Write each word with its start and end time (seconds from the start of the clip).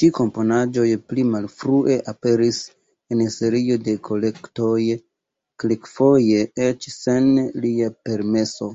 Ĉi-komponaĵoj 0.00 0.84
pli 1.12 1.24
malfrue 1.32 1.96
aperis 2.12 2.60
en 3.16 3.20
serio 3.34 3.76
da 3.90 3.94
kolektoj, 4.08 4.80
kelkfoje 5.66 6.42
eĉ 6.70 6.90
sen 6.98 7.30
lia 7.68 7.94
permeso. 8.10 8.74